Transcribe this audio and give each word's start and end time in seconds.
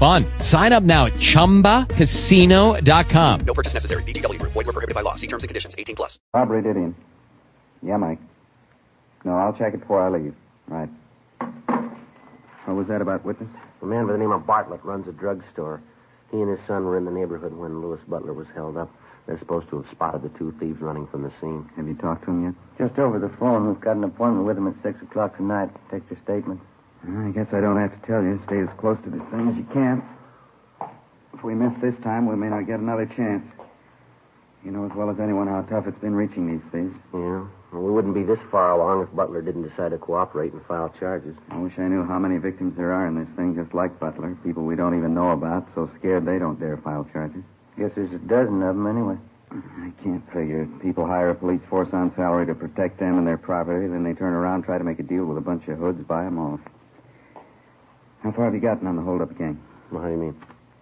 fun. 0.00 0.24
Sign 0.40 0.72
up 0.72 0.82
now 0.82 1.06
at 1.06 1.12
ChumbaCasino.com. 1.14 3.40
No 3.42 3.54
purchase 3.54 3.74
necessary. 3.74 4.02
VGW. 4.04 4.40
Void 4.42 4.54
were 4.54 4.64
prohibited 4.64 4.94
by 4.94 5.00
law. 5.02 5.14
See 5.16 5.26
terms 5.26 5.42
and 5.44 5.48
conditions. 5.48 5.74
18 5.78 5.96
plus. 5.96 6.18
Robbery 6.34 6.62
did 6.62 6.76
him. 6.76 6.94
Yeah, 7.82 7.96
Mike. 7.96 8.18
No, 9.24 9.36
I'll 9.36 9.52
check 9.52 9.74
it 9.74 9.80
before 9.80 10.02
I 10.02 10.08
leave. 10.08 10.34
Right. 10.66 10.88
What 12.64 12.76
was 12.76 12.86
that 12.88 13.02
about 13.02 13.24
witness? 13.24 13.48
A 13.82 13.86
man 13.86 14.06
by 14.06 14.12
the 14.12 14.18
name 14.18 14.32
of 14.32 14.46
Bartlett 14.46 14.84
runs 14.84 15.08
a 15.08 15.12
drugstore. 15.12 15.82
He 16.30 16.38
and 16.38 16.50
his 16.50 16.60
son 16.66 16.84
were 16.84 16.96
in 16.96 17.04
the 17.04 17.10
neighborhood 17.10 17.52
when 17.54 17.80
Lewis 17.82 18.00
Butler 18.08 18.32
was 18.32 18.46
held 18.54 18.76
up. 18.76 18.90
They're 19.26 19.38
supposed 19.38 19.68
to 19.70 19.82
have 19.82 19.90
spotted 19.90 20.22
the 20.22 20.30
two 20.38 20.54
thieves 20.58 20.80
running 20.80 21.06
from 21.08 21.22
the 21.22 21.32
scene. 21.40 21.68
Have 21.76 21.86
you 21.88 21.94
talked 21.94 22.24
to 22.24 22.30
him 22.30 22.44
yet? 22.44 22.54
Just 22.88 22.98
over 22.98 23.18
the 23.18 23.28
phone. 23.38 23.68
We've 23.68 23.80
got 23.80 23.96
an 23.96 24.04
appointment 24.04 24.46
with 24.46 24.56
him 24.56 24.68
at 24.68 24.74
6 24.82 25.02
o'clock 25.02 25.36
tonight. 25.36 25.70
Take 25.90 26.02
your 26.10 26.18
statement. 26.22 26.60
I 27.02 27.30
guess 27.30 27.46
I 27.52 27.60
don't 27.60 27.78
have 27.78 27.98
to 27.98 28.06
tell 28.06 28.22
you. 28.22 28.40
Stay 28.46 28.60
as 28.60 28.68
close 28.78 28.98
to 29.04 29.10
this 29.10 29.22
thing 29.30 29.48
as 29.48 29.56
you 29.56 29.66
can. 29.72 30.02
If 31.32 31.42
we 31.42 31.54
miss 31.54 31.72
this 31.80 31.94
time, 32.02 32.26
we 32.26 32.36
may 32.36 32.48
not 32.48 32.66
get 32.66 32.80
another 32.80 33.06
chance. 33.06 33.44
You 34.64 34.70
know 34.70 34.84
as 34.84 34.92
well 34.94 35.08
as 35.08 35.18
anyone 35.18 35.48
how 35.48 35.62
tough 35.62 35.86
it's 35.86 35.98
been 36.00 36.14
reaching 36.14 36.46
these 36.46 36.64
things. 36.70 36.94
Yeah. 37.14 37.46
Well, 37.72 37.82
we 37.82 37.90
wouldn't 37.90 38.14
be 38.14 38.24
this 38.24 38.40
far 38.50 38.72
along 38.72 39.02
if 39.02 39.16
Butler 39.16 39.40
didn't 39.40 39.66
decide 39.66 39.92
to 39.92 39.98
cooperate 39.98 40.52
and 40.52 40.64
file 40.66 40.92
charges. 41.00 41.34
I 41.50 41.56
wish 41.56 41.72
I 41.78 41.88
knew 41.88 42.04
how 42.04 42.18
many 42.18 42.36
victims 42.36 42.76
there 42.76 42.92
are 42.92 43.06
in 43.06 43.14
this 43.14 43.28
thing 43.36 43.54
just 43.54 43.72
like 43.72 43.98
Butler. 43.98 44.36
People 44.44 44.64
we 44.64 44.76
don't 44.76 44.98
even 44.98 45.14
know 45.14 45.30
about, 45.30 45.66
so 45.74 45.90
scared 45.98 46.26
they 46.26 46.38
don't 46.38 46.60
dare 46.60 46.76
file 46.76 47.08
charges. 47.12 47.42
Guess 47.78 47.92
there's 47.94 48.12
a 48.12 48.18
dozen 48.18 48.62
of 48.62 48.76
them 48.76 48.86
anyway. 48.86 49.16
I 49.50 49.92
can't 50.02 50.24
figure. 50.32 50.68
People 50.82 51.06
hire 51.06 51.30
a 51.30 51.34
police 51.34 51.62
force 51.70 51.88
on 51.92 52.14
salary 52.14 52.44
to 52.46 52.54
protect 52.54 52.98
them 53.00 53.16
and 53.16 53.26
their 53.26 53.38
property, 53.38 53.88
then 53.88 54.04
they 54.04 54.12
turn 54.12 54.34
around 54.34 54.64
try 54.64 54.76
to 54.76 54.84
make 54.84 54.98
a 54.98 55.02
deal 55.02 55.24
with 55.24 55.38
a 55.38 55.40
bunch 55.40 55.66
of 55.68 55.78
hoods, 55.78 56.06
buy 56.06 56.24
them 56.24 56.38
off. 56.38 56.60
How 58.22 58.32
far 58.32 58.44
have 58.46 58.54
you 58.54 58.60
gotten 58.60 58.86
on 58.86 58.96
the 58.96 59.02
holdup 59.02 59.36
gang? 59.38 59.60
Well, 59.90 60.02
how 60.02 60.08
do 60.08 60.14
you 60.14 60.20
mean? 60.20 60.36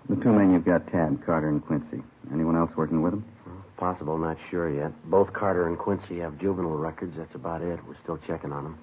The 0.09 0.17
two 0.17 0.33
men 0.33 0.53
you've 0.53 0.65
got 0.65 0.87
tabbed, 0.91 1.25
Carter 1.25 1.49
and 1.49 1.65
Quincy. 1.65 2.03
Anyone 2.33 2.57
else 2.57 2.71
working 2.77 3.03
with 3.03 3.13
them? 3.13 3.25
Well, 3.47 3.65
possible, 3.77 4.19
not 4.19 4.37
sure 4.51 4.71
yet. 4.73 4.93
Both 5.11 5.33
Carter 5.33 5.69
and 5.69 5.79
Quincy 5.79 6.19
have 6.19 6.39
juvenile 6.39 6.77
records. 6.77 7.15
That's 7.17 7.35
about 7.35 7.63
it. 7.63 7.79
We're 7.87 7.97
still 8.03 8.19
checking 8.27 8.53
on 8.53 8.65
them. 8.65 8.79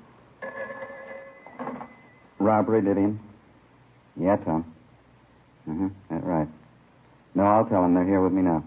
Robbery, 2.39 2.81
did 2.81 2.97
he? 2.97 4.23
Yeah, 4.23 4.37
Tom. 4.37 4.73
Mm-hmm. 5.67 5.87
That's 6.09 6.23
right. 6.23 6.47
No, 7.33 7.43
I'll 7.43 7.65
tell 7.65 7.81
them 7.81 7.93
they're 7.93 8.05
here 8.05 8.21
with 8.21 8.31
me 8.31 8.41
now. 8.41 8.63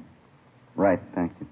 Right, 0.75 1.01
thank 1.15 1.33
you. 1.41 1.47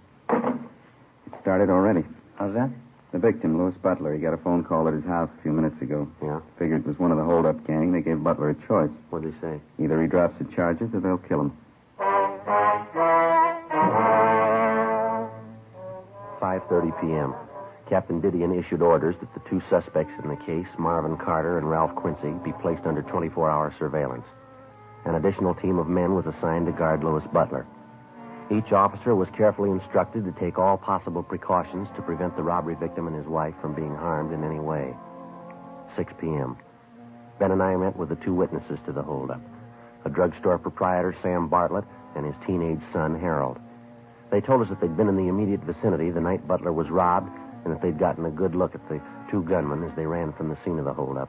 It 1.27 1.33
started 1.41 1.71
already. 1.71 2.05
How's 2.37 2.55
that? 2.55 2.71
The 3.13 3.19
victim, 3.19 3.57
Lewis 3.57 3.75
Butler, 3.83 4.15
he 4.15 4.21
got 4.21 4.35
a 4.35 4.37
phone 4.37 4.65
call 4.65 4.89
at 4.89 4.95
his 4.95 5.05
house 5.05 5.31
a 5.39 5.43
few 5.43 5.53
minutes 5.53 5.81
ago. 5.81 6.09
Yeah? 6.23 6.41
Figured 6.59 6.81
it 6.81 6.87
was 6.87 6.99
one 6.99 7.13
of 7.13 7.19
the 7.19 7.25
hold-up 7.25 7.67
gang. 7.67 7.93
They 7.93 8.03
gave 8.03 8.23
Butler 8.23 8.51
a 8.51 8.55
choice. 8.67 8.91
What'd 9.11 9.33
he 9.33 9.41
say? 9.41 9.61
Either 9.83 10.03
he 10.03 10.09
drops 10.09 10.37
the 10.39 10.45
charges 10.55 10.93
or 10.93 11.01
they'll 11.01 11.19
kill 11.19 11.41
him. 11.43 11.53
Five 16.41 16.63
thirty 16.69 16.93
p.m. 17.01 17.35
Captain 17.89 18.21
Didion 18.21 18.53
issued 18.59 18.83
orders 18.83 19.15
that 19.21 19.33
the 19.33 19.49
two 19.49 19.63
suspects 19.71 20.13
in 20.23 20.29
the 20.29 20.37
case, 20.45 20.67
Marvin 20.79 21.17
Carter 21.17 21.57
and 21.59 21.71
Ralph 21.71 21.95
Quincy, 21.95 22.33
be 22.45 22.53
placed 22.61 22.85
under 22.85 23.03
24-hour 23.03 23.75
surveillance. 23.79 24.25
An 25.05 25.15
additional 25.15 25.55
team 25.55 25.79
of 25.79 25.87
men 25.87 26.15
was 26.15 26.27
assigned 26.27 26.67
to 26.67 26.73
guard 26.73 27.05
Lewis 27.05 27.23
Butler. 27.33 27.65
Each 28.51 28.73
officer 28.73 29.15
was 29.17 29.29
carefully 29.37 29.71
instructed 29.71 30.25
to 30.25 30.33
take 30.41 30.57
all 30.57 30.77
possible 30.77 31.23
precautions 31.23 31.89
to 31.97 32.03
prevent 32.03 32.37
the 32.37 32.45
robbery 32.45 32.77
victim 32.77 33.09
and 33.09 33.17
his 33.17 33.27
wife 33.27 33.55
from 33.61 33.75
being 33.75 33.95
harmed 33.95 34.33
in 34.33 34.45
any 34.45 34.61
way. 34.61 34.95
6 35.97 36.13
p.m. 36.21 36.57
Ben 37.41 37.51
and 37.51 37.63
I 37.63 37.77
met 37.77 37.97
with 37.97 38.09
the 38.09 38.17
two 38.17 38.35
witnesses 38.35 38.79
to 38.87 38.93
the 38.93 39.03
holdup 39.03 39.41
a 40.05 40.09
drugstore 40.09 40.57
proprietor, 40.57 41.17
Sam 41.21 41.49
Bartlett, 41.49 41.85
and 42.15 42.25
his 42.25 42.35
teenage 42.47 42.81
son, 42.93 43.19
Harold. 43.19 43.59
They 44.31 44.41
told 44.41 44.63
us 44.63 44.69
that 44.69 44.81
they'd 44.81 44.97
been 44.97 45.09
in 45.09 45.17
the 45.17 45.27
immediate 45.27 45.65
vicinity 45.65 46.13
the 46.13 46.21
night 46.21 46.47
Butler 46.47 46.73
was 46.73 46.89
robbed 46.91 47.31
and 47.65 47.75
that 47.75 47.83
they'd 47.83 47.99
gotten 47.99 48.25
a 48.25 48.31
good 48.31 48.55
look 48.55 48.77
at 48.77 48.89
the 48.89 49.01
two 49.29 49.43
gunmen 49.43 49.83
as 49.83 49.91
they 49.97 50.07
ran 50.07 50.33
from 50.33 50.49
the 50.49 50.59
scene 50.65 50.79
of 50.79 50.85
the 50.85 50.93
holdup. 50.93 51.29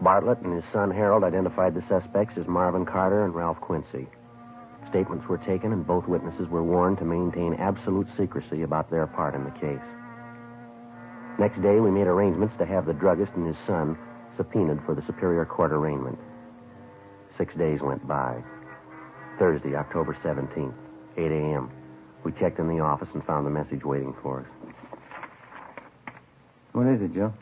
Bartlett 0.00 0.38
and 0.40 0.54
his 0.54 0.64
son 0.72 0.90
Harold 0.90 1.22
identified 1.22 1.74
the 1.74 1.84
suspects 1.86 2.38
as 2.38 2.46
Marvin 2.46 2.86
Carter 2.86 3.26
and 3.26 3.34
Ralph 3.34 3.60
Quincy. 3.60 4.08
Statements 4.96 5.28
were 5.28 5.36
taken, 5.36 5.74
and 5.74 5.86
both 5.86 6.08
witnesses 6.08 6.48
were 6.48 6.64
warned 6.64 6.96
to 6.96 7.04
maintain 7.04 7.52
absolute 7.60 8.06
secrecy 8.16 8.62
about 8.62 8.90
their 8.90 9.06
part 9.06 9.34
in 9.34 9.44
the 9.44 9.50
case. 9.50 9.86
Next 11.38 11.60
day, 11.60 11.80
we 11.80 11.90
made 11.90 12.06
arrangements 12.06 12.54
to 12.56 12.64
have 12.64 12.86
the 12.86 12.94
druggist 12.94 13.30
and 13.36 13.46
his 13.46 13.56
son 13.66 13.98
subpoenaed 14.38 14.80
for 14.86 14.94
the 14.94 15.04
Superior 15.04 15.44
Court 15.44 15.70
arraignment. 15.70 16.18
Six 17.36 17.54
days 17.56 17.82
went 17.82 18.08
by. 18.08 18.42
Thursday, 19.38 19.76
October 19.76 20.16
17th, 20.24 20.72
8 21.18 21.30
a.m. 21.30 21.70
We 22.24 22.32
checked 22.32 22.58
in 22.58 22.66
the 22.66 22.80
office 22.80 23.08
and 23.12 23.22
found 23.26 23.46
a 23.46 23.50
message 23.50 23.84
waiting 23.84 24.14
for 24.22 24.40
us. 24.40 24.46
What 26.72 26.86
is 26.86 27.02
it, 27.02 27.12
Joe? 27.14 27.34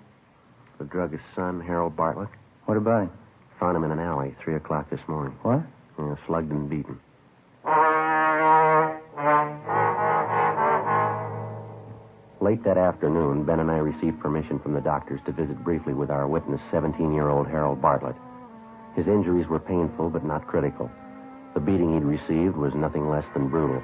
The 0.78 0.86
druggist's 0.86 1.24
son, 1.36 1.60
Harold 1.60 1.94
Bartlett. 1.94 2.30
What 2.64 2.76
about 2.76 3.02
him? 3.04 3.10
Found 3.60 3.76
him 3.76 3.84
in 3.84 3.92
an 3.92 4.00
alley, 4.00 4.34
3 4.42 4.56
o'clock 4.56 4.90
this 4.90 5.06
morning. 5.06 5.38
What? 5.42 5.62
Yeah, 5.96 6.16
slugged 6.26 6.50
and 6.50 6.68
beaten. 6.68 6.98
Late 12.54 12.62
that 12.62 12.78
afternoon, 12.78 13.42
Ben 13.42 13.58
and 13.58 13.68
I 13.68 13.78
received 13.78 14.20
permission 14.20 14.60
from 14.60 14.74
the 14.74 14.80
doctors 14.80 15.20
to 15.26 15.32
visit 15.32 15.64
briefly 15.64 15.92
with 15.92 16.08
our 16.08 16.28
witness, 16.28 16.60
17 16.70 17.12
year 17.12 17.28
old 17.28 17.48
Harold 17.48 17.82
Bartlett. 17.82 18.14
His 18.94 19.08
injuries 19.08 19.48
were 19.48 19.58
painful 19.58 20.08
but 20.08 20.24
not 20.24 20.46
critical. 20.46 20.88
The 21.54 21.58
beating 21.58 21.94
he'd 21.94 22.04
received 22.04 22.54
was 22.54 22.72
nothing 22.72 23.10
less 23.10 23.24
than 23.34 23.48
brutal. 23.48 23.82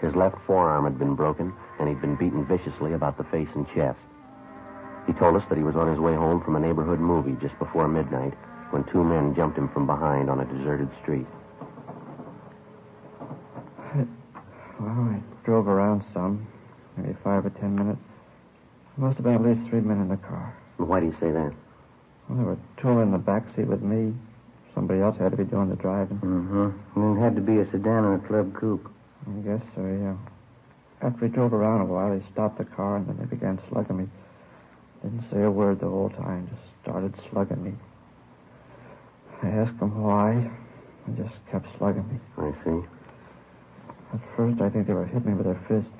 His 0.00 0.16
left 0.16 0.34
forearm 0.48 0.82
had 0.82 0.98
been 0.98 1.14
broken, 1.14 1.54
and 1.78 1.88
he'd 1.88 2.00
been 2.00 2.16
beaten 2.16 2.44
viciously 2.44 2.94
about 2.94 3.18
the 3.18 3.30
face 3.30 3.46
and 3.54 3.68
chest. 3.72 4.00
He 5.06 5.12
told 5.12 5.36
us 5.36 5.46
that 5.48 5.56
he 5.56 5.62
was 5.62 5.76
on 5.76 5.86
his 5.86 6.00
way 6.00 6.16
home 6.16 6.42
from 6.42 6.56
a 6.56 6.60
neighborhood 6.60 6.98
movie 6.98 7.38
just 7.40 7.56
before 7.60 7.86
midnight 7.86 8.34
when 8.72 8.82
two 8.90 9.04
men 9.04 9.32
jumped 9.36 9.56
him 9.56 9.68
from 9.68 9.86
behind 9.86 10.28
on 10.28 10.40
a 10.40 10.44
deserted 10.44 10.90
street. 11.02 11.26
Well, 13.94 14.90
I 14.90 15.20
drove 15.44 15.68
around 15.68 16.02
some, 16.12 16.48
maybe 16.96 17.16
five 17.24 17.46
or 17.46 17.50
ten 17.50 17.74
minutes. 17.74 18.00
There 18.96 19.06
must 19.06 19.16
have 19.16 19.24
been 19.24 19.34
at 19.34 19.42
least 19.42 19.68
three 19.70 19.80
men 19.80 20.00
in 20.00 20.08
the 20.08 20.16
car. 20.16 20.56
Why 20.76 21.00
do 21.00 21.06
you 21.06 21.16
say 21.20 21.30
that? 21.30 21.52
Well, 22.28 22.38
there 22.38 22.46
were 22.46 22.58
two 22.80 23.00
in 23.00 23.10
the 23.10 23.18
back 23.18 23.44
seat 23.56 23.66
with 23.66 23.82
me. 23.82 24.14
Somebody 24.74 25.00
else 25.00 25.16
had 25.18 25.32
to 25.32 25.36
be 25.36 25.44
doing 25.44 25.68
the 25.68 25.76
driving. 25.76 26.18
Mm-hmm. 26.18 27.00
And 27.00 27.18
it 27.18 27.20
had 27.20 27.34
to 27.36 27.42
be 27.42 27.58
a 27.58 27.66
sedan 27.70 28.04
or 28.04 28.14
a 28.14 28.18
club 28.26 28.54
coupe. 28.58 28.88
I 29.26 29.40
guess 29.40 29.62
so, 29.74 29.84
yeah. 29.86 30.16
After 31.02 31.26
we 31.26 31.28
drove 31.28 31.52
around 31.52 31.82
a 31.82 31.84
while, 31.84 32.16
they 32.16 32.24
stopped 32.32 32.58
the 32.58 32.64
car 32.64 32.96
and 32.96 33.06
then 33.08 33.18
they 33.18 33.26
began 33.26 33.60
slugging 33.68 33.96
me. 33.98 34.06
Didn't 35.02 35.24
say 35.30 35.42
a 35.42 35.50
word 35.50 35.80
the 35.80 35.88
whole 35.88 36.10
time, 36.10 36.48
just 36.48 36.62
started 36.82 37.14
slugging 37.30 37.62
me. 37.62 37.72
I 39.42 39.48
asked 39.48 39.78
them 39.80 40.00
why, 40.00 40.48
They 41.06 41.22
just 41.22 41.34
kept 41.50 41.66
slugging 41.76 42.06
me. 42.08 42.18
I 42.38 42.52
see. 42.64 42.86
At 44.14 44.20
first, 44.36 44.60
I 44.60 44.70
think 44.70 44.86
they 44.86 44.92
were 44.92 45.06
hitting 45.06 45.26
me 45.26 45.34
with 45.34 45.46
their 45.46 45.60
fists. 45.68 45.90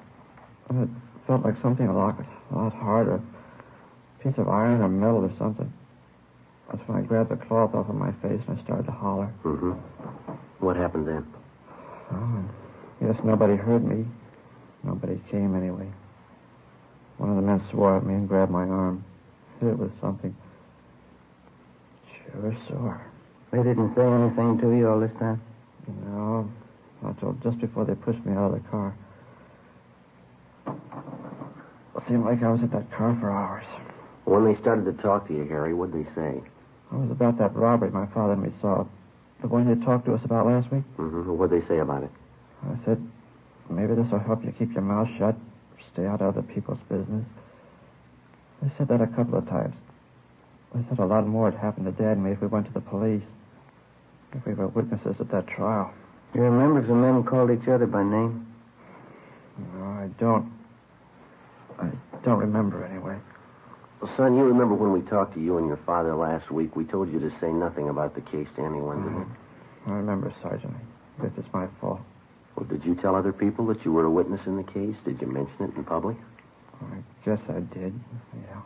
And 0.72 0.88
it 0.88 1.26
felt 1.26 1.44
like 1.44 1.54
something 1.60 1.86
a 1.86 1.94
lot, 1.94 2.19
a 2.50 2.56
lot 2.56 2.72
harder. 2.72 3.16
A 3.16 4.22
piece 4.22 4.38
of 4.38 4.48
iron 4.48 4.80
or 4.80 4.88
metal 4.88 5.24
or 5.24 5.32
something. 5.38 5.70
That's 6.70 6.88
when 6.88 6.98
I 6.98 7.02
grabbed 7.02 7.30
the 7.30 7.36
cloth 7.36 7.74
off 7.74 7.90
of 7.90 7.94
my 7.94 8.12
face 8.22 8.40
and 8.48 8.58
I 8.58 8.62
started 8.64 8.86
to 8.86 8.92
holler. 8.92 9.30
Mm-hmm. 9.44 9.72
What 10.64 10.76
happened 10.76 11.08
then? 11.08 11.26
Oh, 12.12 12.44
yes, 13.02 13.16
nobody 13.22 13.56
heard 13.56 13.84
me. 13.84 14.06
Nobody 14.82 15.20
came 15.30 15.54
anyway. 15.54 15.88
One 17.18 17.28
of 17.28 17.36
the 17.36 17.42
men 17.42 17.62
swore 17.70 17.98
at 17.98 18.06
me 18.06 18.14
and 18.14 18.26
grabbed 18.26 18.50
my 18.50 18.64
arm. 18.64 19.04
Hit 19.60 19.68
It 19.70 19.78
was 19.78 19.90
something. 20.00 20.34
Sure 22.32 22.56
sore. 22.68 23.06
They 23.50 23.58
didn't 23.58 23.94
say 23.94 24.02
anything 24.02 24.58
to 24.62 24.75
you 24.75 24.88
all 24.88 25.00
this 25.00 25.12
time? 25.18 25.42
No, 26.06 26.50
not 27.02 27.20
till 27.20 27.34
just 27.42 27.60
before 27.60 27.84
they 27.84 27.94
pushed 27.94 28.25
me 28.25 28.32
out 28.32 28.54
of 28.54 28.62
the 28.62 28.68
car. 28.70 28.94
It 31.94 32.01
seemed 32.12 32.26
like 32.26 32.43
I 32.43 32.53
was 32.53 32.61
at 32.62 32.70
that 32.73 32.93
car 32.93 33.17
for 33.19 33.32
hours. 33.32 33.64
When 34.25 34.44
they 34.44 34.61
started 34.61 34.85
to 34.85 35.03
talk 35.03 35.26
to 35.29 35.35
you, 35.35 35.44
Harry, 35.49 35.73
what'd 35.73 35.94
they 35.94 36.09
say? 36.14 36.37
It 36.37 36.94
was 36.94 37.11
about 37.11 37.38
that 37.38 37.56
robbery 37.56 37.91
my 37.91 38.06
father 38.12 38.35
and 38.35 38.43
me 38.43 38.53
saw. 38.61 38.85
The 39.41 39.49
one 39.49 39.67
you 39.67 39.82
talked 39.82 40.05
to 40.06 40.14
us 40.14 40.20
about 40.23 40.47
last 40.47 40.70
week. 40.70 40.85
Mm-hmm. 40.99 41.38
What'd 41.38 41.59
they 41.59 41.67
say 41.67 41.79
about 41.79 42.03
it? 42.03 42.11
I 42.62 42.76
said, 42.85 43.00
maybe 43.70 43.94
this 43.94 44.06
will 44.12 44.20
help 44.20 44.44
you 44.44 44.53
keep 44.53 44.73
your 44.75 44.82
mouth 44.82 45.09
shut, 45.19 45.35
stay 45.93 46.06
out 46.06 46.20
of 46.20 46.37
other 46.37 46.43
people's 46.43 46.79
business. 46.88 47.25
They 48.61 48.70
said 48.76 48.88
that 48.88 49.00
a 49.00 49.06
couple 49.06 49.38
of 49.38 49.49
times. 49.49 49.75
They 50.75 50.85
said 50.88 50.99
a 50.99 51.06
lot 51.06 51.26
more 51.26 51.50
had 51.50 51.59
happened 51.59 51.87
to 51.87 51.93
Dad 51.93 52.20
and 52.20 52.25
me 52.25 52.32
if 52.32 52.43
we 52.43 52.47
went 52.47 52.67
to 52.67 52.73
the 52.73 52.81
police. 52.81 53.25
If 54.35 54.44
we 54.47 54.53
were 54.53 54.69
witnesses 54.69 55.17
at 55.19 55.31
that 55.31 55.49
trial. 55.49 55.93
You 56.35 56.43
remember 56.43 56.81
if 56.81 56.88
the 56.88 56.94
men 56.94 57.25
called 57.25 57.50
each 57.50 57.69
other 57.69 57.87
by 57.87 58.03
name? 58.03 58.47
No, 59.75 59.85
I 59.85 60.09
don't. 60.20 60.62
I 62.22 62.24
don't 62.24 62.38
remember 62.38 62.84
anyway. 62.84 63.19
Well, 64.00 64.12
son, 64.16 64.36
you 64.36 64.44
remember 64.44 64.74
when 64.74 64.92
we 64.92 65.00
talked 65.08 65.34
to 65.34 65.40
you 65.40 65.58
and 65.58 65.66
your 65.66 65.80
father 65.84 66.14
last 66.14 66.50
week? 66.50 66.76
We 66.76 66.84
told 66.84 67.12
you 67.12 67.19
to 67.19 67.30
say 67.40 67.50
nothing 67.52 67.88
about 67.88 68.14
the 68.14 68.20
case 68.20 68.46
to 68.56 68.62
anyone, 68.62 69.02
didn't 69.02 69.19
we? 69.19 69.24
Mm-hmm. 69.24 69.90
I 69.90 69.94
remember, 69.94 70.34
Sergeant. 70.42 70.74
I 71.19 71.22
guess 71.22 71.32
it's 71.36 71.52
my 71.52 71.66
fault. 71.80 72.00
Well, 72.56 72.66
did 72.66 72.84
you 72.84 72.94
tell 72.94 73.16
other 73.16 73.32
people 73.32 73.66
that 73.66 73.84
you 73.84 73.92
were 73.92 74.04
a 74.04 74.10
witness 74.10 74.40
in 74.46 74.56
the 74.56 74.62
case? 74.62 74.94
Did 75.04 75.20
you 75.20 75.26
mention 75.26 75.54
it 75.60 75.76
in 75.76 75.84
public? 75.84 76.16
I 76.80 77.02
guess 77.24 77.38
I 77.48 77.60
did. 77.74 77.94
Yeah. 78.34 78.62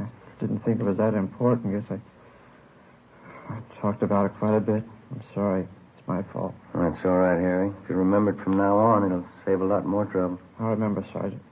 I 0.00 0.06
didn't 0.40 0.64
think 0.64 0.80
it 0.80 0.84
was 0.84 0.96
that 0.96 1.14
important. 1.14 1.74
I 1.74 1.80
guess 1.80 1.90
I. 1.90 3.54
I 3.54 3.80
talked 3.80 4.02
about 4.02 4.26
it 4.26 4.32
quite 4.38 4.56
a 4.56 4.60
bit. 4.60 4.82
I'm 5.12 5.22
sorry. 5.34 5.62
It's 5.62 6.08
my 6.08 6.22
fault. 6.32 6.54
That's 6.74 6.98
all 7.04 7.18
right, 7.18 7.38
Harry. 7.38 7.70
If 7.84 7.90
you 7.90 7.96
remember 7.96 8.32
it 8.32 8.42
from 8.42 8.56
now 8.56 8.76
on, 8.78 9.04
it'll 9.06 9.26
save 9.44 9.60
a 9.60 9.64
lot 9.64 9.86
more 9.86 10.04
trouble. 10.06 10.40
I 10.58 10.64
remember, 10.64 11.06
Sergeant. 11.12 11.42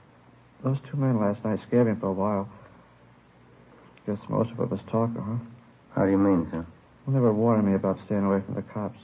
Those 0.63 0.77
two 0.89 0.97
men 0.97 1.19
last 1.19 1.43
night 1.45 1.59
scared 1.67 1.87
me 1.87 1.93
for 1.99 2.07
a 2.07 2.13
while. 2.13 2.49
Guess 4.07 4.17
most 4.29 4.51
of 4.51 4.59
it 4.59 4.69
was 4.69 4.79
talk, 4.91 5.09
huh? 5.15 5.37
How 5.95 6.05
do 6.05 6.11
you 6.11 6.17
mean, 6.17 6.47
sir? 6.51 6.65
Well, 7.05 7.13
they 7.13 7.19
were 7.19 7.33
warning 7.33 7.67
me 7.69 7.75
about 7.75 7.97
staying 8.05 8.23
away 8.23 8.41
from 8.45 8.55
the 8.55 8.61
cops. 8.61 8.99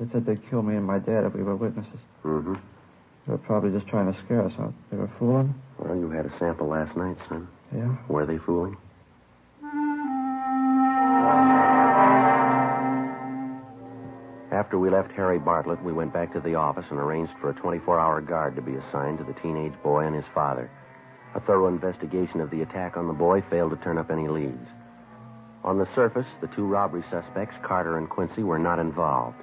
They 0.00 0.10
said 0.12 0.26
they'd 0.26 0.50
kill 0.50 0.62
me 0.62 0.76
and 0.76 0.84
my 0.84 0.98
dad 0.98 1.24
if 1.24 1.34
we 1.34 1.42
were 1.42 1.56
witnesses. 1.56 2.00
Mm-hmm. 2.24 2.54
They 2.54 3.32
were 3.32 3.38
probably 3.38 3.70
just 3.70 3.88
trying 3.88 4.12
to 4.12 4.18
scare 4.24 4.44
us, 4.44 4.52
huh? 4.56 4.68
They 4.90 4.96
were 4.96 5.10
fooling? 5.18 5.54
Well, 5.78 5.96
you 5.96 6.10
had 6.10 6.26
a 6.26 6.38
sample 6.38 6.68
last 6.68 6.96
night, 6.96 7.16
son. 7.28 7.48
Yeah. 7.74 7.96
Were 8.08 8.26
they 8.26 8.38
fooling? 8.38 8.76
After 14.52 14.78
we 14.78 14.88
left 14.88 15.10
Harry 15.12 15.38
Bartlett, 15.38 15.82
we 15.82 15.92
went 15.92 16.12
back 16.12 16.32
to 16.32 16.40
the 16.40 16.54
office 16.54 16.84
and 16.90 16.98
arranged 16.98 17.32
for 17.40 17.50
a 17.50 17.54
24 17.54 17.98
hour 17.98 18.20
guard 18.20 18.54
to 18.56 18.62
be 18.62 18.76
assigned 18.76 19.18
to 19.18 19.24
the 19.24 19.32
teenage 19.40 19.72
boy 19.82 20.06
and 20.06 20.14
his 20.14 20.24
father. 20.32 20.70
A 21.34 21.40
thorough 21.40 21.66
investigation 21.66 22.40
of 22.40 22.50
the 22.50 22.62
attack 22.62 22.96
on 22.96 23.08
the 23.08 23.12
boy 23.12 23.42
failed 23.50 23.70
to 23.70 23.84
turn 23.84 23.98
up 23.98 24.10
any 24.10 24.28
leads. 24.28 24.68
On 25.64 25.78
the 25.78 25.88
surface, 25.94 26.26
the 26.40 26.46
two 26.48 26.66
robbery 26.66 27.04
suspects, 27.10 27.56
Carter 27.62 27.98
and 27.98 28.08
Quincy, 28.08 28.42
were 28.42 28.58
not 28.58 28.78
involved. 28.78 29.36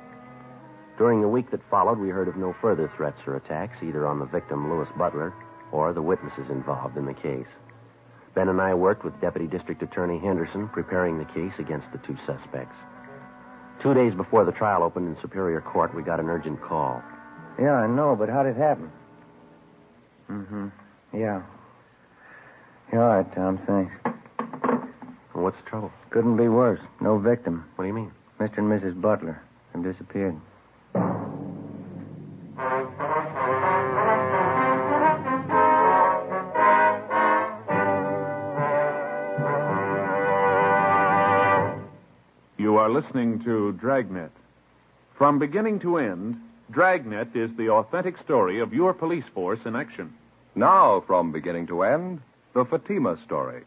During 0.98 1.22
the 1.22 1.28
week 1.28 1.50
that 1.52 1.68
followed, 1.70 1.98
we 1.98 2.10
heard 2.10 2.28
of 2.28 2.38
no 2.38 2.56
further 2.62 2.92
threats 2.96 3.18
or 3.26 3.36
attacks, 3.36 3.82
either 3.82 4.06
on 4.08 4.20
the 4.20 4.26
victim, 4.26 4.70
Lewis 4.70 4.88
Butler, 4.98 5.34
or 5.72 5.94
the 5.94 6.02
witnesses 6.02 6.50
involved 6.50 6.96
in 6.96 7.06
the 7.06 7.14
case. 7.14 7.48
Ben 8.36 8.48
and 8.48 8.62
I 8.62 8.74
worked 8.74 9.04
with 9.04 9.20
Deputy 9.20 9.48
District 9.48 9.82
Attorney 9.82 10.20
Henderson, 10.20 10.70
preparing 10.70 11.18
the 11.18 11.26
case 11.26 11.54
against 11.60 11.92
the 11.92 11.98
two 12.00 12.16
suspects. 12.26 12.76
Two 13.82 13.94
days 13.94 14.14
before 14.14 14.46
the 14.46 14.52
trial 14.52 14.84
opened 14.84 15.08
in 15.08 15.22
Superior 15.22 15.60
Court, 15.60 15.94
we 15.96 16.04
got 16.04 16.20
an 16.20 16.30
urgent 16.30 16.62
call. 16.62 17.02
Yeah, 17.60 17.74
I 17.74 17.88
know, 17.88 18.16
but 18.16 18.30
how 18.30 18.44
did 18.44 18.56
it 18.56 18.60
happen? 18.60 18.92
Mm-hmm. 20.30 20.68
Yeah. 21.14 21.42
Yeah, 22.92 23.00
all 23.00 23.08
right, 23.08 23.36
Tom, 23.36 23.58
thanks. 23.66 23.94
What's 25.32 25.56
the 25.64 25.70
trouble? 25.70 25.92
Couldn't 26.10 26.36
be 26.36 26.50
worse. 26.50 26.82
No 27.00 27.18
victim. 27.18 27.64
What 27.76 27.86
do 27.86 27.88
you 27.88 27.94
mean? 27.94 28.12
Mr. 28.40 28.58
and 28.58 28.68
Mrs. 28.68 29.00
Butler 29.00 29.42
have 29.74 29.84
disappeared. 29.84 30.36
You 42.58 42.76
are 42.78 42.90
listening 42.90 43.42
to 43.46 43.72
Dragnet. 43.74 44.32
From 45.18 45.40
beginning 45.40 45.80
to 45.80 45.98
end, 45.98 46.36
Dragnet 46.72 47.36
is 47.36 47.50
the 47.58 47.70
authentic 47.70 48.16
story 48.24 48.60
of 48.60 48.74
your 48.74 48.94
police 48.94 49.24
force 49.34 49.60
in 49.66 49.76
action. 49.76 50.14
Now, 50.56 51.04
from 51.08 51.32
beginning 51.32 51.68
to 51.68 51.84
end, 51.84 52.20
the 52.54 52.66
Fatima 52.66 53.18
story. 53.26 53.64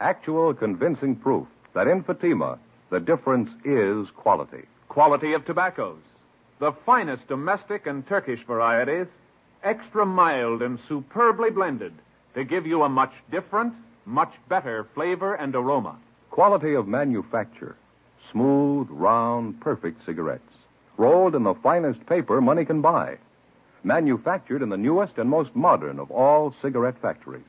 Actual 0.00 0.54
convincing 0.54 1.16
proof 1.16 1.46
that 1.74 1.86
in 1.86 2.02
Fatima, 2.02 2.58
the 2.90 3.00
difference 3.00 3.50
is 3.64 4.06
quality. 4.16 4.64
Quality 4.88 5.32
of 5.34 5.44
tobaccos. 5.44 6.00
The 6.58 6.72
finest 6.86 7.26
domestic 7.28 7.86
and 7.86 8.06
Turkish 8.06 8.40
varieties, 8.46 9.06
extra 9.62 10.04
mild 10.06 10.62
and 10.62 10.78
superbly 10.88 11.50
blended 11.50 11.92
to 12.34 12.44
give 12.44 12.66
you 12.66 12.82
a 12.82 12.88
much 12.88 13.12
different, 13.30 13.74
much 14.06 14.32
better 14.48 14.86
flavor 14.94 15.34
and 15.34 15.54
aroma. 15.54 15.96
Quality 16.30 16.74
of 16.74 16.88
manufacture. 16.88 17.76
Smooth, 18.30 18.88
round, 18.90 19.60
perfect 19.60 20.04
cigarettes. 20.06 20.42
Rolled 20.96 21.34
in 21.34 21.42
the 21.42 21.54
finest 21.62 22.04
paper 22.06 22.40
money 22.40 22.64
can 22.64 22.80
buy. 22.80 23.18
Manufactured 23.84 24.62
in 24.62 24.68
the 24.68 24.76
newest 24.76 25.18
and 25.18 25.28
most 25.28 25.54
modern 25.54 25.98
of 25.98 26.10
all 26.10 26.54
cigarette 26.62 27.00
factories. 27.02 27.42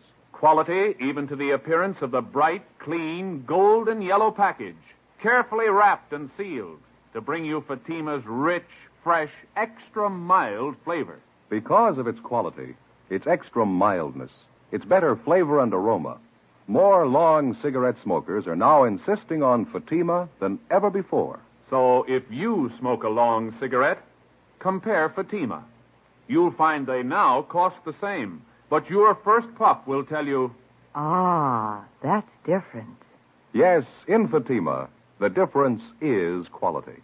Quality 0.44 0.94
even 1.00 1.26
to 1.30 1.38
the 1.38 1.52
appearance 1.52 1.96
of 2.02 2.12
the 2.12 2.20
bright, 2.20 2.66
clean, 2.80 3.46
golden 3.48 4.02
yellow 4.02 4.30
package, 4.30 4.76
carefully 5.22 5.70
wrapped 5.70 6.12
and 6.12 6.30
sealed 6.36 6.80
to 7.14 7.22
bring 7.22 7.46
you 7.46 7.64
Fatima's 7.66 8.26
rich, 8.26 8.68
fresh, 9.06 9.32
extra 9.56 10.10
mild 10.10 10.76
flavor. 10.84 11.18
Because 11.50 11.98
of 11.98 12.08
its 12.08 12.20
quality, 12.20 12.76
its 13.10 13.26
extra 13.26 13.66
mildness, 13.66 14.32
its 14.74 14.84
better 14.84 15.16
flavor 15.16 15.62
and 15.62 15.74
aroma, 15.74 16.18
more 16.68 17.08
long 17.08 17.56
cigarette 17.62 17.96
smokers 18.04 18.46
are 18.46 18.58
now 18.58 18.84
insisting 18.84 19.42
on 19.42 19.66
Fatima 19.68 20.28
than 20.42 20.60
ever 20.70 20.90
before. 20.90 21.40
So 21.70 22.04
if 22.06 22.24
you 22.30 22.70
smoke 22.80 23.04
a 23.04 23.08
long 23.08 23.56
cigarette, 23.62 24.04
compare 24.60 25.08
Fatima. 25.08 25.64
You'll 26.28 26.52
find 26.52 26.86
they 26.86 27.02
now 27.02 27.44
cost 27.44 27.78
the 27.86 27.96
same, 28.02 28.42
but 28.70 28.90
your 28.90 29.16
first 29.24 29.48
puff 29.58 29.80
will 29.88 30.04
tell 30.06 30.26
you, 30.26 30.54
Ah, 30.96 31.84
that's 32.04 32.28
different. 32.46 32.98
Yes, 33.54 33.84
in 34.08 34.28
Fatima, 34.28 34.90
the 35.20 35.30
difference 35.30 35.82
is 36.02 36.46
quality. 36.52 37.02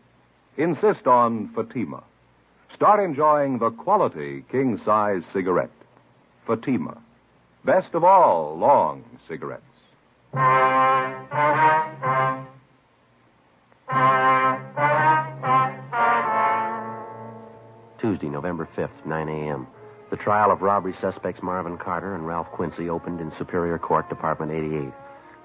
Insist 0.57 1.07
on 1.07 1.49
Fatima. 1.55 2.03
Start 2.75 2.99
enjoying 3.03 3.57
the 3.59 3.71
quality 3.71 4.43
king 4.51 4.79
size 4.85 5.23
cigarette. 5.33 5.71
Fatima. 6.45 6.97
Best 7.65 7.93
of 7.93 8.03
all 8.03 8.57
long 8.57 9.03
cigarettes. 9.27 9.63
Tuesday, 17.99 18.29
November 18.29 18.67
5th, 18.77 19.05
9 19.05 19.27
a.m. 19.29 19.67
The 20.09 20.17
trial 20.17 20.51
of 20.51 20.63
robbery 20.63 20.95
suspects 20.99 21.43
Marvin 21.43 21.77
Carter 21.77 22.15
and 22.15 22.25
Ralph 22.25 22.47
Quincy 22.47 22.89
opened 22.89 23.21
in 23.21 23.31
Superior 23.37 23.77
Court, 23.77 24.09
Department 24.09 24.51
88. 24.51 24.91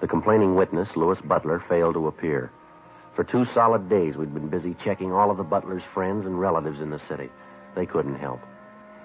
The 0.01 0.07
complaining 0.07 0.55
witness, 0.55 0.89
Lewis 0.95 1.19
Butler, 1.23 1.63
failed 1.69 1.93
to 1.93 2.07
appear. 2.07 2.51
For 3.15 3.23
two 3.23 3.45
solid 3.53 3.89
days, 3.89 4.15
we'd 4.15 4.33
been 4.33 4.49
busy 4.49 4.75
checking 4.83 5.11
all 5.11 5.29
of 5.29 5.37
the 5.37 5.43
Butler's 5.43 5.83
friends 5.93 6.25
and 6.25 6.39
relatives 6.39 6.81
in 6.81 6.89
the 6.89 7.01
city. 7.07 7.29
They 7.75 7.85
couldn't 7.85 8.15
help. 8.15 8.41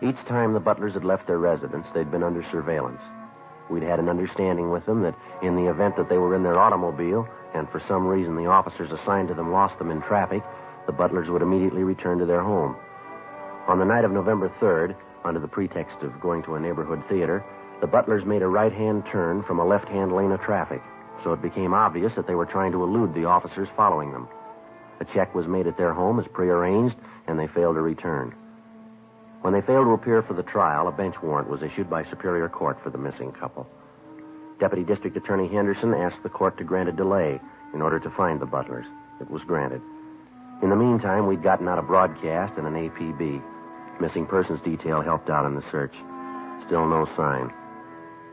Each 0.02 0.16
time 0.26 0.54
the 0.54 0.60
Butlers 0.60 0.94
had 0.94 1.04
left 1.04 1.26
their 1.26 1.38
residence, 1.38 1.86
they'd 1.94 2.10
been 2.10 2.22
under 2.22 2.42
surveillance. 2.50 3.02
We'd 3.68 3.82
had 3.82 3.98
an 3.98 4.08
understanding 4.08 4.70
with 4.70 4.86
them 4.86 5.02
that 5.02 5.14
in 5.42 5.56
the 5.56 5.70
event 5.70 5.94
that 5.98 6.08
they 6.08 6.16
were 6.16 6.34
in 6.34 6.42
their 6.42 6.58
automobile, 6.58 7.28
and 7.54 7.68
for 7.68 7.82
some 7.86 8.06
reason 8.06 8.34
the 8.34 8.46
officers 8.46 8.90
assigned 8.90 9.28
to 9.28 9.34
them 9.34 9.52
lost 9.52 9.78
them 9.78 9.90
in 9.90 10.00
traffic, 10.00 10.42
the 10.86 10.92
Butlers 10.92 11.28
would 11.28 11.42
immediately 11.42 11.84
return 11.84 12.18
to 12.18 12.24
their 12.24 12.42
home. 12.42 12.76
On 13.68 13.78
the 13.78 13.84
night 13.84 14.06
of 14.06 14.10
November 14.10 14.48
3rd, 14.58 14.96
under 15.24 15.40
the 15.40 15.48
pretext 15.48 16.02
of 16.02 16.20
going 16.20 16.42
to 16.44 16.54
a 16.54 16.60
neighborhood 16.60 17.02
theater, 17.08 17.44
the 17.80 17.86
Butlers 17.86 18.24
made 18.24 18.42
a 18.42 18.46
right 18.46 18.72
hand 18.72 19.04
turn 19.10 19.42
from 19.44 19.58
a 19.58 19.66
left 19.66 19.88
hand 19.88 20.12
lane 20.14 20.32
of 20.32 20.40
traffic, 20.40 20.82
so 21.24 21.32
it 21.32 21.42
became 21.42 21.74
obvious 21.74 22.12
that 22.16 22.26
they 22.26 22.34
were 22.34 22.46
trying 22.46 22.72
to 22.72 22.82
elude 22.82 23.14
the 23.14 23.24
officers 23.24 23.68
following 23.76 24.12
them. 24.12 24.28
A 25.00 25.04
check 25.06 25.34
was 25.34 25.46
made 25.46 25.66
at 25.66 25.78
their 25.78 25.94
home 25.94 26.20
as 26.20 26.26
prearranged, 26.32 26.96
and 27.26 27.38
they 27.38 27.46
failed 27.46 27.76
to 27.76 27.82
return. 27.82 28.34
When 29.40 29.54
they 29.54 29.62
failed 29.62 29.86
to 29.86 29.92
appear 29.92 30.22
for 30.22 30.34
the 30.34 30.42
trial, 30.42 30.88
a 30.88 30.92
bench 30.92 31.14
warrant 31.22 31.48
was 31.48 31.62
issued 31.62 31.88
by 31.88 32.04
Superior 32.04 32.48
Court 32.50 32.78
for 32.82 32.90
the 32.90 32.98
missing 32.98 33.32
couple. 33.32 33.66
Deputy 34.58 34.84
District 34.84 35.16
Attorney 35.16 35.48
Henderson 35.48 35.94
asked 35.94 36.22
the 36.22 36.28
court 36.28 36.58
to 36.58 36.64
grant 36.64 36.90
a 36.90 36.92
delay 36.92 37.40
in 37.72 37.80
order 37.80 37.98
to 37.98 38.10
find 38.10 38.38
the 38.38 38.46
butlers. 38.46 38.84
It 39.20 39.30
was 39.30 39.42
granted. 39.46 39.80
In 40.62 40.68
the 40.68 40.76
meantime, 40.76 41.26
we'd 41.26 41.42
gotten 41.42 41.68
out 41.68 41.78
a 41.78 41.82
broadcast 41.82 42.58
and 42.58 42.66
an 42.66 42.74
APB. 42.74 43.42
Missing 44.00 44.26
persons 44.26 44.60
detail 44.64 45.02
helped 45.02 45.28
out 45.28 45.46
in 45.46 45.54
the 45.54 45.64
search. 45.70 45.92
Still 46.66 46.86
no 46.86 47.06
sign. 47.16 47.52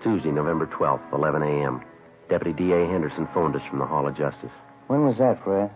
Tuesday, 0.02 0.32
November 0.32 0.66
12th, 0.68 1.12
11 1.14 1.42
a.m. 1.42 1.82
Deputy 2.30 2.54
D.A. 2.54 2.88
Henderson 2.88 3.28
phoned 3.34 3.56
us 3.56 3.62
from 3.70 3.80
the 3.80 3.86
Hall 3.86 4.08
of 4.08 4.16
Justice. 4.16 4.52
When 4.88 5.06
was 5.06 5.18
that, 5.18 5.44
Fred? 5.44 5.70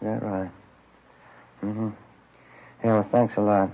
Is 0.00 0.08
that 0.08 0.22
right? 0.22 0.50
Mm-hmm. 1.64 1.88
Yeah, 2.84 2.92
well, 2.92 3.08
thanks 3.10 3.34
a 3.36 3.40
lot. 3.40 3.70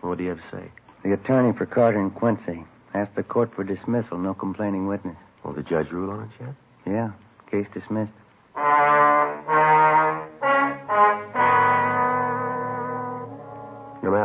What 0.00 0.18
do 0.18 0.24
you 0.24 0.30
have 0.30 0.38
to 0.38 0.56
say? 0.56 0.70
The 1.02 1.14
attorney 1.14 1.56
for 1.56 1.66
Carter 1.66 2.00
and 2.00 2.14
Quincy 2.14 2.64
asked 2.94 3.16
the 3.16 3.22
court 3.22 3.52
for 3.56 3.64
dismissal, 3.64 4.18
no 4.18 4.34
complaining 4.34 4.86
witness. 4.86 5.16
Well, 5.42 5.54
the 5.54 5.62
judge 5.62 5.90
rule 5.90 6.10
on 6.10 6.24
it 6.24 6.30
yet? 6.40 6.54
Yeah, 6.86 7.10
case 7.50 7.66
dismissed. 7.74 8.12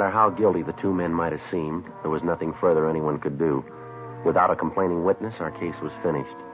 Matter 0.09 0.17
how 0.17 0.29
guilty 0.31 0.63
the 0.63 0.73
two 0.81 0.91
men 0.91 1.13
might 1.13 1.31
have 1.31 1.41
seemed, 1.51 1.85
there 2.01 2.09
was 2.09 2.23
nothing 2.23 2.53
further 2.59 2.89
anyone 2.89 3.19
could 3.19 3.37
do. 3.37 3.63
Without 4.25 4.49
a 4.49 4.55
complaining 4.55 5.03
witness, 5.03 5.35
our 5.39 5.51
case 5.51 5.75
was 5.83 5.91
finished. 6.01 6.48